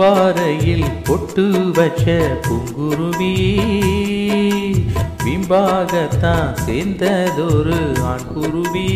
[0.00, 1.44] பூம்பாறையில் பொட்டு
[1.76, 2.04] வச்ச
[2.44, 3.32] பூங்குருவி.
[5.24, 8.86] பிம்பாகத்தான் சேர்ந்ததொரு ஆண் குருவி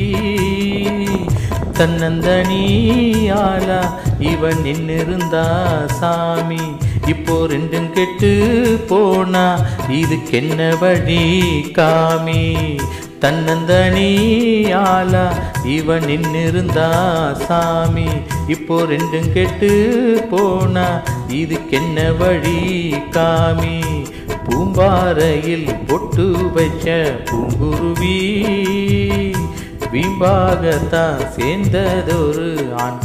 [1.78, 3.80] தன்னந்தனியாலா
[4.30, 5.44] இவன் நின்னிருந்தா
[6.00, 6.64] சாமி.
[7.08, 12.76] இப்போ ரெண்டும் கெட்டு போனா இதுக்கென்ன வழி காமி?
[13.20, 18.08] தன்னந்தனியாலா இவன் நின்னிருந்தா சாமி.
[18.46, 24.04] இப்போ ரெண்டும் கெட்டு போனா இதுக்கென்ன வழி காமி?
[24.44, 28.44] பூம்பாறையில் பொட்டு வச்ச பூங்குருவி
[29.92, 33.00] வீம்பாகத்தான் சேர்ந்ததொரு ஆண்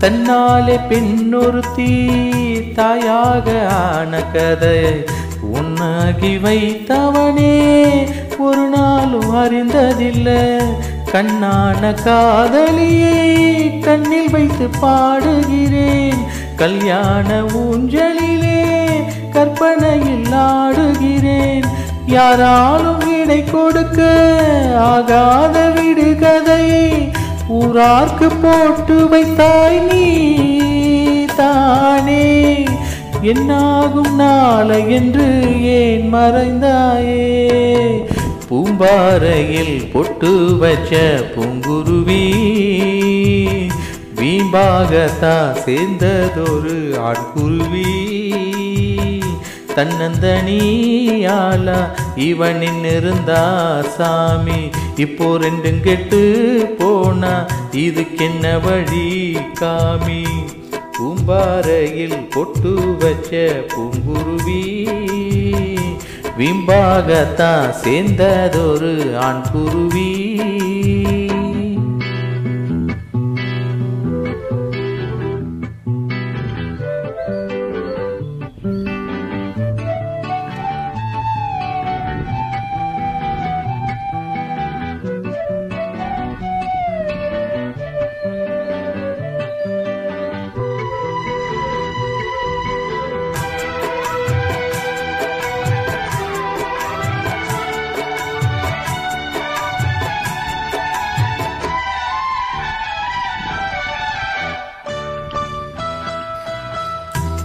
[0.00, 1.92] தன்னாலே பெண்ணொருத்தி
[2.74, 5.04] தாயாக ஆன கதை
[5.54, 7.58] உன்னாகி வைத்தவனே
[8.38, 10.62] ஒரு நாளும் அறிந்ததில்லை.
[11.12, 16.18] கண்ணான காதலியை கண்ணில் வைத்து பாடுகிறேன்.
[16.56, 18.86] கல்யாண ஊஞ்சலிலே
[19.30, 21.64] கற்பனையில் ஆடுகிறேன்.
[22.06, 24.08] யாராலும் இடை கொடுக்க
[24.80, 27.09] ஆகாத விடுகதையை
[27.70, 30.04] ஊரார்க்கு போட்டு வைத்தாய் நீ
[31.34, 32.24] தானே.
[33.22, 35.26] என்னாகும் நாளை என்று
[35.72, 37.26] ஏன் மறைந்தாயே.
[38.48, 40.92] பூம்பாறையில் பொட்டு வச்ச
[41.34, 42.24] பூங்குருவி
[44.20, 47.86] வீம்பாகத்தா சேர்ந்ததொரு ஆட்குருவி
[49.80, 51.76] தன்னந்தனியாலா
[52.14, 54.70] இவனின் இருந்தா சாமி.
[54.96, 56.20] இப்போ ரெண்டும் கெட்டு
[56.78, 60.24] போனா இதுக்கென்ன வழி காமி?
[60.98, 63.30] பூம்பாறையில் பொட்டு வச்ச
[63.74, 64.62] பூங்குருவி
[66.36, 70.10] வீம்பாகத்தான் சேர்ந்ததொரு ஆண் குருவி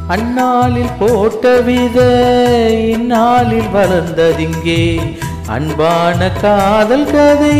[0.07, 1.99] அந்நாளில் போட்ட வித
[2.87, 5.01] இந்நாளில் வளர்ந்ததிங்கே
[5.47, 7.57] அன்பான காதல் கதை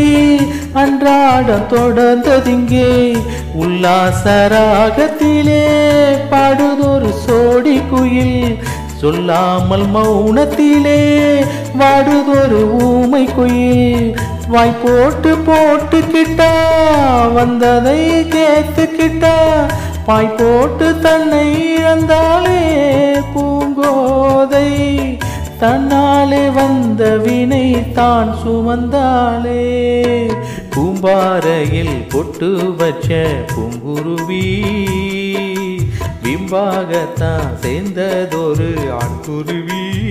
[0.72, 3.16] அன்றாடம் தொடர்ந்ததிங்கே
[3.54, 5.64] உல்லாச ராகத்திலே
[6.30, 8.58] பாடுதொரு சோடி குயில்.
[8.96, 11.00] சொல்லாமல் மௌனத்திலே
[11.74, 14.20] வாடுதொரு ஊமை குயில்.
[14.48, 16.52] வாய் போட்டு போட்டுக்கிட்டா
[17.32, 19.36] வந்ததை கேட்டுக்கிட்டா
[20.06, 22.60] பாய் போட்டு தன்னை இழந்தாலே
[23.34, 24.70] பூங்கோதை.
[25.60, 29.64] தன்னாலே வந்த வினை தான் சுமந்தாலே
[30.76, 34.64] பூம்பாறையில் பொட்டு வச்ச பூங்குருவி.
[36.22, 40.06] பிம்பாகத்தான் சேர்ந்ததொரு ஆண்குருவி.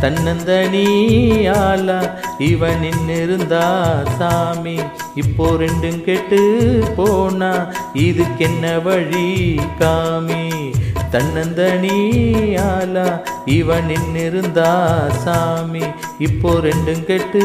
[0.00, 4.78] தன்னந்தனியால இவன் இருந்தா சாமி.
[5.16, 6.40] இப்போ ரெண்டும் கெட்டு
[6.96, 7.50] போனா
[7.94, 9.28] இதுக்கென்ன வழி
[9.80, 10.42] காமி?
[11.12, 13.06] தன்னந்தனியாலா
[13.46, 14.70] இவனின் இருந்தா
[15.24, 15.84] சாமி.
[16.18, 17.42] இப்போ ரெண்டும் கெட்டு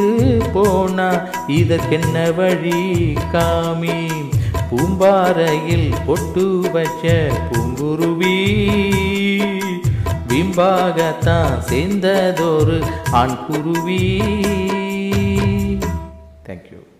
[0.53, 1.07] போனா
[1.47, 2.81] இதற்கென்ன வழி
[3.31, 3.97] காமி?
[4.69, 7.03] பூம்பாறையில் பொட்டு வச்ச
[7.47, 8.37] பூங்குருவி
[10.27, 12.77] பிம்பாகத்தான் சேர்ந்ததொரு
[13.11, 14.03] ஆண் குருவி